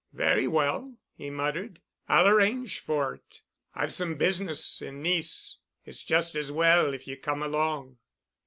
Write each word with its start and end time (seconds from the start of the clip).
"Very 0.13 0.47
well," 0.47 0.95
he 1.13 1.29
muttered. 1.29 1.79
"I'll 2.09 2.27
arrange 2.27 2.79
for 2.79 3.13
it. 3.13 3.41
I've 3.75 3.93
some 3.93 4.15
business 4.15 4.81
in 4.81 5.03
Nice. 5.03 5.57
It's 5.85 6.01
just 6.01 6.35
as 6.35 6.51
well 6.51 6.95
if 6.95 7.05
you 7.07 7.15
come 7.17 7.43
along." 7.43 7.97